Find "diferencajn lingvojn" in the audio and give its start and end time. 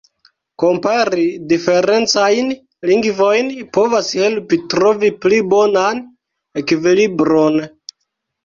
1.51-3.51